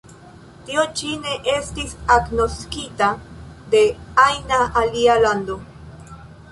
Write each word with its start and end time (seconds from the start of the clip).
Tio 0.69 0.85
ĉi 1.01 1.11
ne 1.25 1.35
estis 1.57 1.93
agnoskita 2.15 3.13
de 3.77 3.85
ajna 4.27 4.63
alia 4.85 5.21
lando. 5.29 5.63